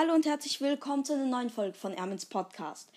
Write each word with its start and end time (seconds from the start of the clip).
Hallo 0.00 0.14
und 0.14 0.24
herzlich 0.24 0.62
willkommen 0.62 1.04
zu 1.04 1.12
einer 1.12 1.26
neuen 1.26 1.50
Folge 1.50 1.76
von 1.76 1.92
Ermins 1.92 2.24
Podcast. 2.24 2.88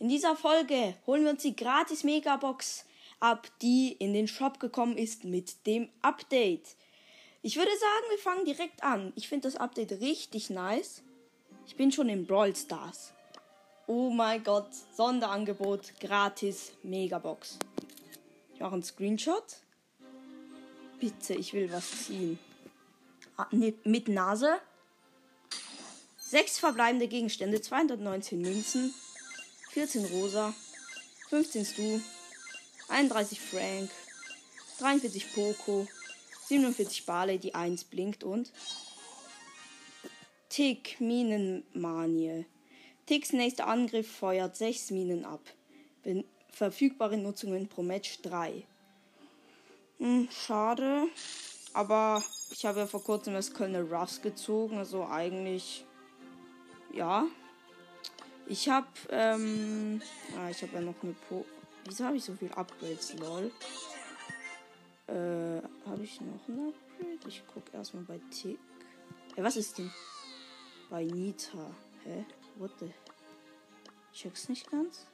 In 0.00 0.08
dieser 0.08 0.34
Folge 0.34 0.96
holen 1.06 1.22
wir 1.22 1.30
uns 1.30 1.42
die 1.42 1.54
gratis 1.54 2.02
Megabox 2.02 2.84
ab, 3.20 3.46
die 3.62 3.92
in 3.92 4.12
den 4.12 4.26
Shop 4.26 4.58
gekommen 4.58 4.98
ist 4.98 5.22
mit 5.22 5.64
dem 5.68 5.88
Update. 6.02 6.74
Ich 7.42 7.54
würde 7.54 7.70
sagen, 7.70 8.10
wir 8.10 8.18
fangen 8.18 8.44
direkt 8.44 8.82
an. 8.82 9.12
Ich 9.14 9.28
finde 9.28 9.46
das 9.46 9.54
Update 9.54 10.00
richtig 10.00 10.50
nice. 10.50 11.04
Ich 11.64 11.76
bin 11.76 11.92
schon 11.92 12.08
in 12.08 12.26
Brawl 12.26 12.56
Stars. 12.56 13.12
Oh 13.86 14.10
mein 14.10 14.42
Gott, 14.42 14.70
Sonderangebot, 14.96 15.92
gratis 16.00 16.72
Megabox. 16.82 17.60
Ich 18.54 18.58
mache 18.58 18.72
einen 18.72 18.82
Screenshot. 18.82 19.44
Bitte, 20.98 21.34
ich 21.34 21.52
will 21.52 21.70
was 21.70 22.06
ziehen. 22.06 22.36
Ah, 23.36 23.46
mit 23.52 24.08
Nase. 24.08 24.58
Sechs 26.28 26.58
verbleibende 26.58 27.08
Gegenstände, 27.08 27.58
219 27.58 28.42
Münzen, 28.42 28.92
14 29.70 30.04
Rosa, 30.04 30.52
15 31.30 31.64
Stu, 31.64 32.00
31 32.88 33.40
Frank, 33.40 33.90
43 34.78 35.32
Poco, 35.32 35.88
47 36.48 37.06
Barley, 37.06 37.38
die 37.38 37.54
1 37.54 37.84
blinkt 37.84 38.24
und 38.24 38.52
Tick 40.50 41.00
Minenmanie. 41.00 42.44
Ticks 43.06 43.32
nächster 43.32 43.66
Angriff 43.66 44.10
feuert 44.10 44.54
6 44.54 44.90
Minen 44.90 45.24
ab. 45.24 45.40
Ben 46.02 46.24
verfügbare 46.52 47.16
Nutzungen 47.16 47.68
pro 47.68 47.82
Match 47.82 48.20
3. 48.20 48.64
Hm, 49.98 50.28
schade. 50.30 51.08
Aber 51.72 52.22
ich 52.50 52.66
habe 52.66 52.80
ja 52.80 52.86
vor 52.86 53.02
kurzem 53.02 53.32
das 53.32 53.54
Kölner 53.54 53.80
Ruffs 53.80 54.20
gezogen, 54.20 54.76
also 54.76 55.06
eigentlich 55.06 55.86
ja. 56.92 57.26
Ich 58.46 58.68
habe, 58.68 58.86
ähm, 59.10 60.00
ah, 60.36 60.48
ich 60.50 60.62
habe 60.62 60.72
ja 60.74 60.80
noch 60.80 60.94
eine 61.02 61.12
Po. 61.28 61.44
Wieso 61.84 62.04
habe 62.04 62.16
ich 62.16 62.24
so 62.24 62.34
viel 62.34 62.50
Upgrades, 62.52 63.14
lol? 63.18 63.50
Äh, 65.06 65.62
habe 65.86 66.02
ich 66.02 66.20
noch 66.20 66.48
ein 66.48 66.68
Upgrade? 66.68 67.28
Ich 67.28 67.46
gucke 67.46 67.76
erstmal 67.76 68.04
bei 68.04 68.18
Tick. 68.30 68.58
Hey, 69.34 69.44
was 69.44 69.56
ist 69.56 69.78
denn? 69.78 69.92
Bei 70.90 71.04
Nita. 71.04 71.70
Hä? 72.04 72.24
What 72.56 72.72
the? 72.80 72.90
Check's 74.12 74.48
nicht 74.48 74.70
ganz. 74.70 75.06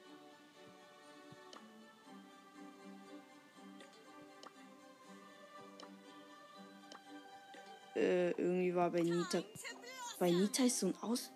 Äh, 7.94 8.30
irgendwie 8.30 8.74
war 8.74 8.90
bei 8.90 9.02
Nita. 9.02 9.42
Bei 10.18 10.30
Nita 10.30 10.64
ist 10.64 10.80
so 10.80 10.86
ein 10.86 10.94
Aus. 11.02 11.30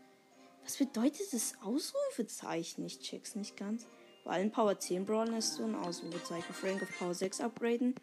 Was 0.68 0.76
bedeutet 0.76 1.32
das 1.32 1.54
Ausrufezeichen? 1.62 2.84
Ich 2.84 3.00
check's 3.00 3.34
nicht 3.34 3.56
ganz. 3.56 3.86
Bei 4.22 4.32
allen 4.32 4.50
Power 4.50 4.78
10 4.78 5.06
Brawlern 5.06 5.36
ist 5.36 5.54
so 5.54 5.64
ein 5.64 5.74
Ausrufezeichen. 5.74 6.52
Frank 6.52 6.82
auf 6.82 6.98
Power 6.98 7.14
6 7.14 7.40
upgraden. 7.40 7.94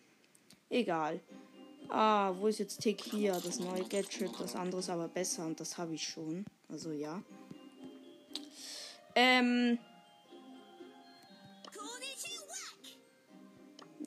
Egal. 0.72 1.20
Ah, 1.90 2.34
wo 2.36 2.48
ist 2.48 2.58
jetzt 2.58 2.82
Tick 2.82 3.02
hier? 3.02 3.34
Das 3.34 3.60
neue 3.60 3.84
Gadget, 3.84 4.32
das 4.40 4.56
andere 4.56 4.80
ist 4.80 4.90
aber 4.90 5.08
besser 5.08 5.46
und 5.46 5.60
das 5.60 5.78
habe 5.78 5.94
ich 5.94 6.08
schon. 6.08 6.44
Also 6.68 6.92
ja. 6.92 7.22
Ähm. 9.14 9.78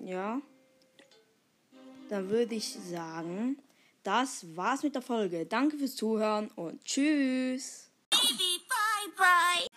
Ja. 0.00 0.42
Dann 2.08 2.28
würde 2.28 2.56
ich 2.56 2.74
sagen, 2.74 3.56
das 4.02 4.56
war's 4.56 4.82
mit 4.82 4.96
der 4.96 5.02
Folge. 5.02 5.46
Danke 5.46 5.78
fürs 5.78 5.94
Zuhören 5.94 6.48
und 6.56 6.82
tschüss. 6.84 7.87
Baby, 8.28 8.60
bye 8.68 9.08
bye. 9.18 9.67